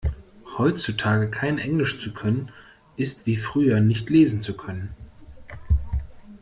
Heutzutage 0.57 1.29
kein 1.29 1.59
Englisch 1.59 2.01
zu 2.01 2.11
können 2.11 2.49
ist 2.97 3.27
wie 3.27 3.35
früher 3.35 3.81
nicht 3.81 4.09
lesen 4.09 4.41
zu 4.41 4.57
können. 4.57 4.95